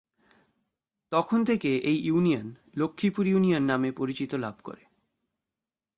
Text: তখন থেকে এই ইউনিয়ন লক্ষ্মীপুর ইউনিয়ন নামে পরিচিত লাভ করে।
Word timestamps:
তখন 1.11 1.39
থেকে 1.45 1.77
এই 1.77 1.97
ইউনিয়ন 2.03 2.47
লক্ষ্মীপুর 2.75 3.27
ইউনিয়ন 3.27 3.63
নামে 3.63 3.89
পরিচিত 3.91 4.31
লাভ 4.35 4.55
করে। 4.63 4.83